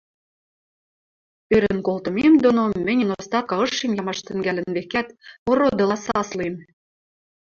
Ӧрӹн 1.55 1.77
колтымем 1.87 2.33
доно 2.43 2.63
мӹньӹн 2.85 3.09
остатка 3.19 3.55
ышем 3.65 3.91
ямаш 4.01 4.19
тӹнгӓлӹн, 4.25 4.69
векӓт, 4.75 5.07
ородыла 5.49 5.97
саслем: 6.05 6.55